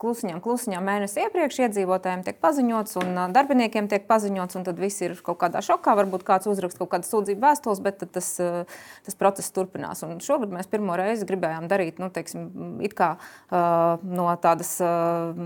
[0.01, 5.13] klusiņām, klusiņām mēnesi iepriekš iedzīvotājiem tiek paziņots un darbiniekiem tiek paziņots, un tad viss ir
[5.25, 5.93] kaut kādā šokā.
[5.99, 8.31] Varbūt kāds uzraksta kaut kādas sūdzību vēstules, bet tas,
[9.05, 10.01] tas process turpinās.
[10.07, 12.47] Un šogad mēs pirmo reizi gribējām darīt nu, teiksim,
[12.97, 13.09] kā,
[13.49, 15.37] uh, no tādas uh,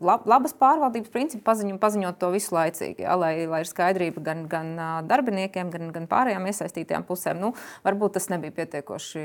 [0.00, 4.74] labas pārvaldības principa paziņu, paziņot to visu laicīgi, ja, lai, lai ir skaidrība gan, gan
[5.08, 7.40] darbiniekiem, gan, gan pārējām iesaistītajām pusēm.
[7.42, 7.52] Nu,
[7.86, 9.24] varbūt tas nebija pietiekoši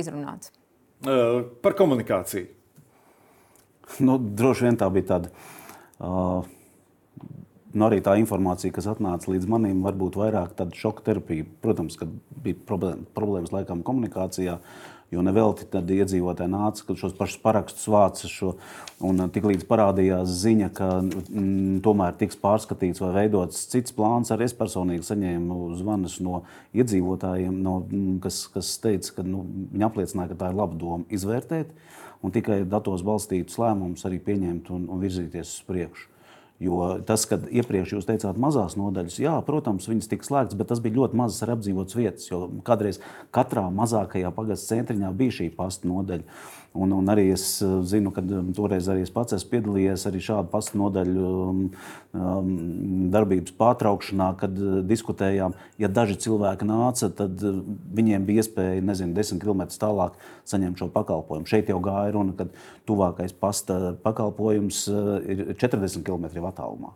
[0.00, 0.54] izrunāts.
[1.64, 2.50] Par komunikāciju.
[4.04, 5.30] Nu, droši vien tā bija tāda.
[6.00, 6.46] Uh,
[7.74, 11.48] nu, arī tā informācija, kas atnāca līdz manim, varbūt vairāk tāda šoka terapija.
[11.64, 12.08] Protams, ka
[12.44, 14.60] bija problēmas laikam komunikācijā.
[15.10, 18.28] Jo nevelti tad iedzīvotāji nāca, kad šos pašus parakstus vāca.
[18.30, 18.52] Šo,
[19.02, 24.54] un tiklīdz parādījās ziņa, ka mm, tomēr tiks pārskatīts vai veidots cits plāns, arī es
[24.54, 26.44] personīgi saņēmu zvanus no
[26.78, 31.10] iedzīvotājiem, no, mm, kas, kas teica, ka nu, viņi apliecināja, ka tā ir laba doma
[31.10, 31.74] izvērtēt
[32.22, 36.08] un tikai datos balstītus lēmumus arī pieņemt un, un virzīties uz priekšu.
[36.60, 40.82] Jo tas, kad iepriekš jūs teicāt, mazās nodaļas, jā, protams, viņas tika slēgtas, bet tas
[40.84, 42.26] bija ļoti mazas ar apdzīvotas vietas.
[42.28, 43.00] Jo kādreiz
[43.32, 46.26] katrā mazākajā pagastu centriņā bija šī pasta nodaļa.
[46.70, 50.20] Un, un arī es eh, zinu, ka um, toreiz arī es pats esmu piedalījies arī
[50.22, 51.62] šādu pastu nodaļu um,
[52.14, 52.52] um,
[53.10, 57.58] darbības pārtraukšanā, kad uh, diskutējām, ja daži cilvēki nāca, tad uh,
[57.98, 60.14] viņiem bija iespēja, nezinu, desmit km tālāk
[60.46, 61.50] saņemt šo pakalpojumu.
[61.50, 62.46] Šeit jau gāja runa, ka
[62.86, 66.94] tuvākais pasta pakalpojums uh, ir 40 km attālumā.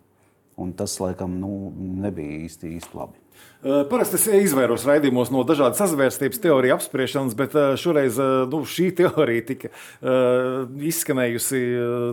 [0.60, 1.72] Un tas, laikam, nu,
[2.04, 3.23] nebija īsti, īsti labi.
[3.64, 8.18] Parasti es izvairos raidījumos no dažādas sazvērstības teoriju apspriešanas, bet šoreiz
[8.52, 11.60] nu, šī teorija tika uh, izskanējusi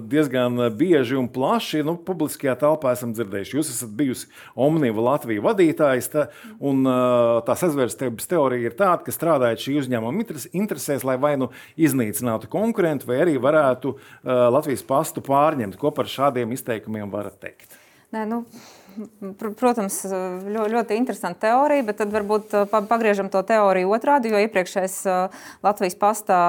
[0.07, 1.81] diezgan bieži un plaši.
[1.83, 6.25] Nu, publiskajā telpā esam dzirdējuši, jūs esat bijusi Omniva Latvijas vadītājs, tā,
[6.63, 10.23] un uh, tā sazvērstības teorija ir tāda, ka strādājot šī uzņēmuma
[10.55, 15.75] interesēs, lai vai nu iznīcinātu konkurentu, vai arī varētu uh, Latvijas pastu pārņemt.
[15.81, 17.75] Ko par šādiem izteikumiem varat teikt?
[18.11, 18.45] Nē, nu,
[19.59, 24.97] Protams, ļoti, ļoti interesanta teorija, bet tad varbūt pagriežam to teoriju otrādi, jo iepriekšējais
[25.63, 26.39] Latvijas pastā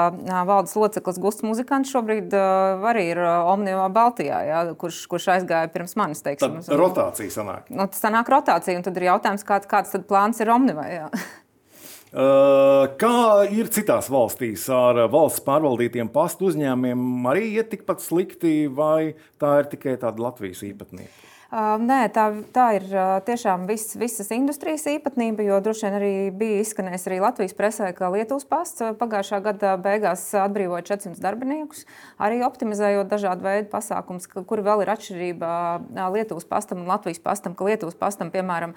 [0.49, 6.25] valdes loceklis Gusts Muzikants šobrīd arī ir Omnijā Baltijā, jā, kurš, kurš aizgāja pirms manis.
[6.25, 6.59] Teiksim.
[6.65, 7.71] Tad rotācija sanāk.
[7.71, 11.09] Nu, tas sanāk rotācija, un tad ir jautājums, kāds, kāds tad plāns ir Omnijā.
[12.13, 13.17] Kā
[13.49, 19.71] ir citās valstīs ar valsts pārvaldītiem pastu uzņēmumiem, arī iet tikpat slikti, vai tā ir
[19.73, 21.32] tikai tāda Latvijas īpatnība?
[21.53, 22.85] Nē, tā, tā ir
[23.27, 28.09] tiešām vis, visas industrijas īpatnība, jo droši vien arī bija izskanējis arī Latvijas presē, ka
[28.15, 31.85] Lietuvas pasts pagājušā gada beigās atbrīvoja 400 darbiniekus,
[32.17, 35.53] arī optimizējot dažādu veidu pasākumus, kuri vēl ir atšķirība
[36.17, 38.73] Lietuvas pastam un Latvijas pastam, ka Lietuvas pastam, piemēram,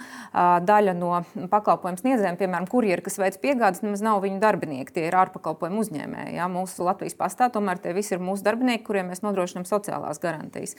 [0.67, 1.23] daļa no
[1.55, 6.35] pakalpojumu sniedzējiem, piemēram, kurjeri, kas veic piegādes, nemaz nav viņu darbinieki, tie ir ārpakalpojumu uzņēmēji.
[6.41, 6.51] Ja?
[6.51, 10.75] Mūsu Latvijas pastā tomēr tie visi ir mūsu darbinieki, kuriem mēs nodrošinām sociālās garantijas.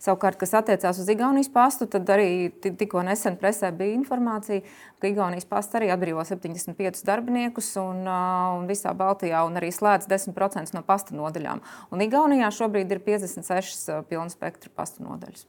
[0.00, 4.60] Savukārt, kas attiecās uz Igauniju, Igaunijas pastu, tad arī tikko nesen presē bija informācija,
[5.00, 10.76] ka Igaunijas pasts arī atbrīvo 75 darbiniekus un, un visā Baltijā un arī slēdz 10%
[10.76, 11.62] no pasta nodaļām.
[11.90, 15.46] Un Igaunijā šobrīd ir 56 pilnu spektru pasta nodaļas.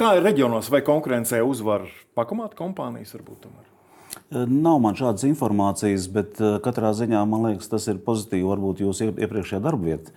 [0.00, 1.84] Kā ir reģionos vai konkurencē uzvar
[2.16, 3.66] pakomāta kompānijas varbūt tomēr?
[4.48, 8.46] Nav man šādas informācijas, bet katrā ziņā man liekas, tas ir pozitīvi.
[8.48, 10.16] Varbūt jūs iepriekšējā darba vietā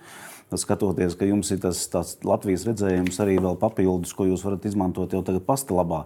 [0.52, 5.22] skatoties, ka jums ir tas Latvijas redzējums arī vēl papildus, ko jūs varat izmantot jau
[5.26, 6.04] tagad pasta labā.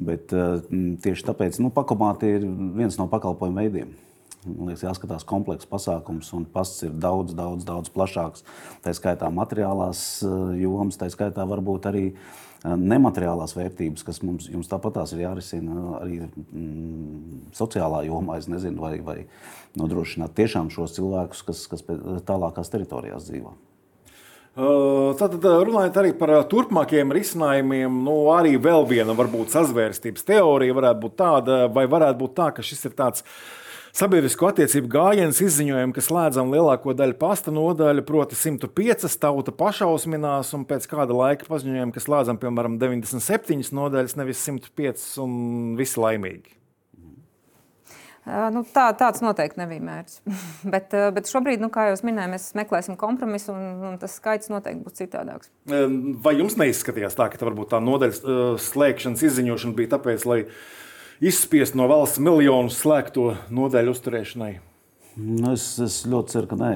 [0.00, 3.90] Bet tieši tāpēc nu, pakomāti ir viens no pakalpojumu veidiem.
[4.46, 8.46] Man liekas, jāskatās komplekss pasākums, un pasts ir daudz, daudz, daudz plašāks.
[8.80, 10.22] Tā skaitā materiālās
[10.56, 12.04] jomas, tā skaitā varbūt arī
[12.64, 18.40] nemateriālās vērtības, kas mums tāpatās ir jārisina arī mm, sociālā jomā.
[18.50, 19.18] Nezinu, vai, vai
[19.80, 21.84] nodrošināt tiešām šos cilvēkus, kas, kas
[22.28, 23.56] tālākās teritorijās dzīvo.
[25.16, 31.14] Tad runājot arī par turpmākajiem risinājumiem, nu, arī vēl viena varbūt sazvērstības teorija varētu būt
[31.20, 33.24] tāda, vai varētu būt tā, ka šis ir tāds
[33.96, 40.68] sabiedrisko attiecību gājiens izziņojumi, ka slēdzam lielāko daļu pasta nodaļu, proti 105 tauta pašausminās, un
[40.68, 45.36] pēc kāda laika paziņojam, ka slēdzam piemēram 97 nodaļas, nevis 105 un
[45.80, 46.60] visi laimīgi.
[48.30, 50.18] Nu, tā, tāds noteikti nebija mērķis.
[50.74, 54.84] bet, bet šobrīd, nu, kā jau minēju, mēs meklēsim kompromisu, un, un tas skaits noteikti
[54.84, 55.50] būs citādāks.
[55.66, 58.20] Vai jums neizskatījās tā, ka tā tā nodaļas
[58.68, 60.42] slēgšanas izziņošana bija tāpēc, lai
[61.20, 64.52] izspiest no valsts miljonus slēgto nodaļu uzturēšanai?
[65.20, 66.70] Nu, es, es ļoti ceru, ka nē.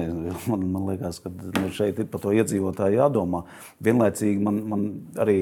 [0.51, 3.45] Man, man liekas, ka nu, šeit ir par to iedzīvotāju jādomā.
[3.83, 4.83] Vienlaicīgi man, man
[5.21, 5.37] arī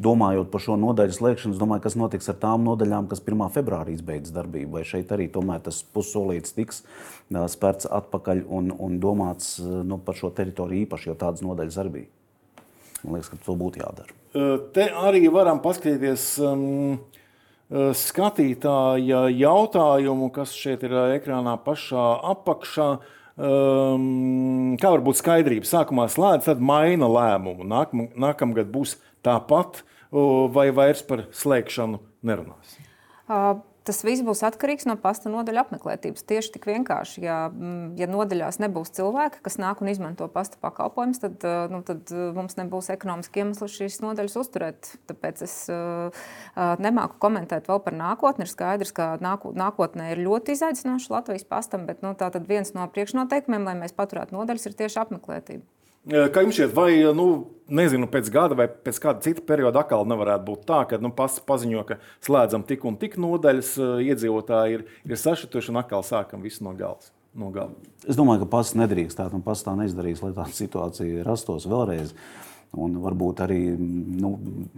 [0.00, 3.44] domājot par šo nodaļu slēgšanu, es domāju, kas notiks ar tām nodaļām, kas 1.
[3.56, 4.78] februārī beidz darbību.
[4.78, 5.28] Vai šeit arī
[5.66, 6.84] tas pussolīts tiks
[7.28, 12.10] spērts atpakaļ un, un domāts nu, par šo teritoriju īpaši, jo tādas nodaļas arī bija.
[13.02, 14.16] Man liekas, ka to būtu jādara.
[14.72, 16.36] Te arī varam paskatīties.
[16.44, 17.00] Um,
[17.70, 22.90] skatītāja jautājumu, kas šeit ir ekrānā pašā apakšā.
[23.40, 25.68] Um, kā var būt skaidrība?
[25.68, 27.64] Sākumā slēdz, tad maina lēmumu.
[27.64, 32.76] Nākam, nākamgad būs tāpat vai vairs par slēgšanu nerunās?
[33.90, 36.22] Tas viss būs atkarīgs no pasta nodaļu apmeklētības.
[36.30, 37.38] Tieši tik vienkārši, ja,
[37.98, 42.92] ja nodaļās nebūs cilvēki, kas nāk un izmanto pasta pakalpojumus, tad, nu, tad mums nebūs
[42.94, 44.92] ekonomiski iemesli šīs nodaļas uzturēt.
[45.10, 46.22] Tāpēc es uh,
[46.78, 48.46] nemāku komentēt vēl par nākotni.
[48.46, 52.14] Ir skaidrs, ka nākotnē ir ļoti izaicinoši Latvijas pastam, bet nu,
[52.46, 55.66] viens no priekšnoteikumiem, lai mēs paturētu nodaļas, ir tieši apmeklētība.
[56.08, 57.26] Kā jums šķiet, vai nu,
[57.68, 61.84] nezinu, pēc gada vai pēc kāda cita perioda atkal nevarētu būt tā, ka nu, paziņo,
[61.88, 63.74] ka slēdzam tik un tik nodaļas,
[64.06, 67.12] iedzīvotāji ir, ir sašutuši un atkal sākam visu no gala.
[67.36, 67.76] No gala.
[68.10, 72.16] es domāju, ka pasta nedrīkst tādu un pasta tā neizdarīs, lai tāda situācija rastos vēlreiz.
[72.80, 74.32] Un varbūt arī nu,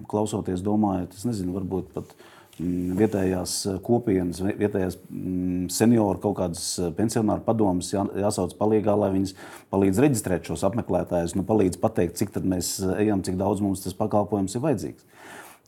[0.08, 6.66] klausoties, domājot, es nezinu, varbūt pat Mm, vietējās eh, kopienas, vietējās mm, senioru kaut kādas
[6.78, 9.34] eh, pensionāru padomas jā, jāsauc palīgā, lai viņas
[9.72, 13.96] palīdz reģistrēt šos apmeklētājus, nu, palīdz pateikt, cik mēs eh, ejam, cik daudz mums tas
[13.96, 15.08] pakalpojums ir vajadzīgs.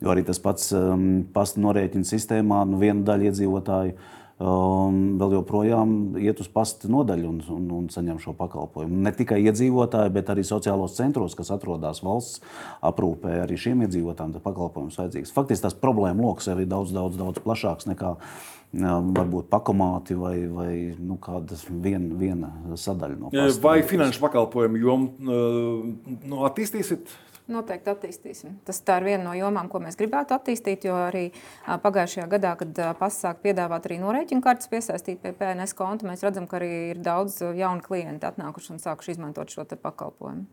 [0.02, 5.92] Jo arī tas pats um, pasta norēķina sistēmā, nu, viena daļa iedzīvotāju um, vēl joprojām
[6.20, 8.98] iet uz pasta nodaļu un, un, un saņem šo pakalpojumu.
[9.06, 12.42] Ne tikai iedzīvotāji, bet arī sociālos centros, kas atrodas valsts
[12.84, 15.34] aprūpē, arī šiem iedzīvotājiem pakalpojums vajadzīgs.
[15.34, 20.72] Faktiski tas problēma lokus ir daudz, daudz, daudz plašāks nekā um, varbūt pakomāti vai, vai
[20.98, 23.62] nu, kāda viena, viena sadaļa no pasta.
[23.64, 27.14] Vai finanšu pakalpojumu jomu uh, nu, attīstīsiet?
[27.44, 28.54] Noteikti attīstīsim.
[28.64, 30.86] Tas ir viena no jomām, ko mēs gribētu attīstīt.
[30.88, 31.26] Jo arī
[31.66, 36.46] pagājušajā gadā, kad pasta sāk piedāvāt arī norēķinu kartes piesaistīt pie PNS konta, mēs redzam,
[36.48, 40.46] ka arī ir daudz jaunu klientu atnākuši un sākuši izmantot šo pakalpojumu.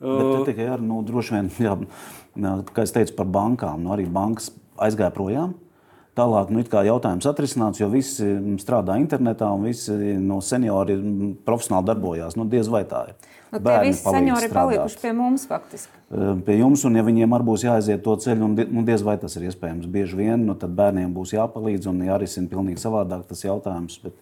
[0.00, 1.74] Bet tikai ar, nu, droši vien, jā,
[2.72, 4.48] kā es teicu par bankām, nu, arī bankas
[4.80, 5.56] aizgāja projām.
[6.20, 8.26] Tālāk nu, jautājums atrisināts, jo visi
[8.60, 10.98] strādā internetā un visi no seniori
[11.46, 12.36] profesionāli darbojās.
[12.36, 13.30] Nu, diez vai tā ir.
[13.50, 16.02] Nu, tie visi seniori ir palikuši pie mums faktiski.
[16.46, 19.38] Pie jums, un ja viņiem arī būs jāaiziet to ceļu, un nu, diez vai tas
[19.38, 19.88] ir iespējams.
[19.90, 23.96] Bieži vien nu, bērniem būs jāpalīdz un jārisina pilnīgi savādāk tas jautājums.
[24.04, 24.20] Bet,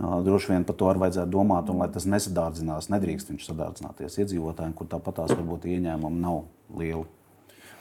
[0.00, 4.74] droši vien par to arī vajadzētu domāt, un lai tas nesadārdzinās, nedrīkst viņš sadārdzināties iedzīvotājiem,
[4.78, 6.44] kur tāpatās varbūt ieņēmumi nav
[6.80, 7.04] lieli.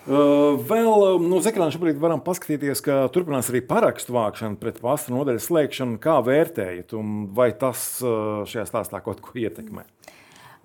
[0.08, 6.00] Vēl no ekrāna šobrīd varam paskatīties, ka turpinās arī parakstu vākšana pret pasta nodaļas slēgšanu.
[6.02, 9.86] Kā vērtējat, un vai tas šajā stāstā kaut ko ietekmē?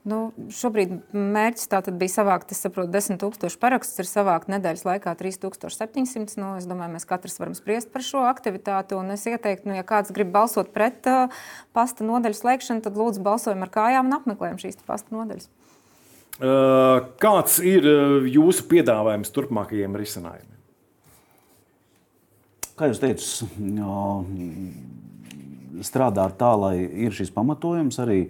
[0.05, 4.03] Nu, šobrīd mērķis bija savākt, es saprotu, 10,000 parakstus.
[4.03, 6.37] Ir savākt nedēļas laikā 3,700.
[6.37, 8.99] Nu, es domāju, mēs katrs varam spriest par šo aktivitāti.
[9.15, 11.33] Es ieteiktu, nu, ja kāds grib balsot pret uh,
[11.73, 15.49] pasta nodaļu slēgšanu, tad lūdzu balsojam ar kājām un apmeklējam šīs pasta nodaļas.
[16.35, 17.87] Kāds ir
[18.27, 20.51] jūsu piedāvājums turpmākajiem risinājumiem?
[22.75, 23.23] Kā jūs teicat,
[25.87, 26.75] strādāt tā, lai
[27.07, 28.25] ir šis pamatojums arī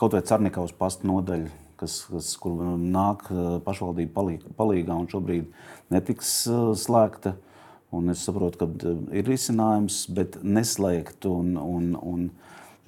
[0.00, 3.26] kaut vai Cernikavas pasta nodaļa, kas, kas, kur nāk
[3.66, 4.24] pašvaldība
[4.56, 5.50] palīgā un šobrīd
[5.92, 6.44] netiks
[6.80, 7.34] slēgta.
[7.90, 12.28] Un es saprotu, ka ir risinājums, bet neslēgt un, un, un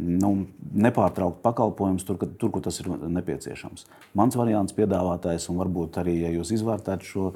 [0.01, 0.31] nu,
[0.73, 3.87] nepārtraukt pakalpojumus tur, tur, kur tas ir nepieciešams.
[4.19, 7.27] Mans variants, piedāvātais, un varbūt arī, ja jūs izvērtētu šo,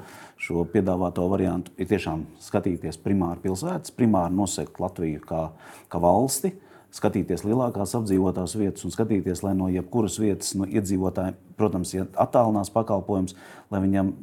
[0.41, 5.43] šo piedāvāto variantu, ir tiešām skatīties primāri pilsētas, primāri nosegt Latviju kā,
[5.91, 6.55] kā valsti,
[6.97, 12.73] skatīties lielākās apdzīvotās vietas un skatīties, lai no jebkuras vietas no iedzīvotājiem, protams, ja attālinās
[12.73, 13.37] pakalpojums,
[13.73, 14.13] lai viņam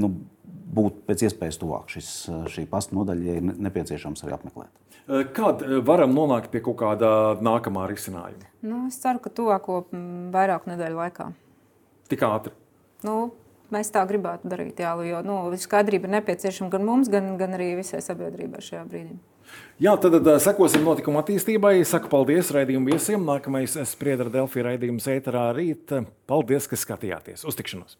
[0.00, 0.14] nu,
[0.72, 2.14] būtu pēc iespējas tuvāk šis,
[2.54, 4.81] šī pasta nodaļa, ja ir nepieciešams arī apmeklēt.
[5.06, 8.50] Kad varam nonākt pie kaut kāda nākamā risinājuma?
[8.62, 9.82] Nu, es ceru, ka tuvāko
[10.34, 11.32] vairāku nedēļu laikā.
[12.12, 12.54] Tik ātri?
[13.02, 13.16] Nu,
[13.74, 17.72] mēs tā gribētu darīt, jā, jo nu, skaidrība ir nepieciešama gan mums, gan, gan arī
[17.80, 19.18] visai sabiedrībai šajā brīdī.
[19.82, 21.74] Jā, tad, tad sekosim notikuma attīstībai.
[21.88, 23.26] Saku paldies raidījumu viesiem.
[23.26, 25.92] Nākamais spriedra Delfija raidījums ēterā rīt.
[26.30, 27.44] Paldies, ka skatījāties.
[27.48, 27.98] Uz tikšanos!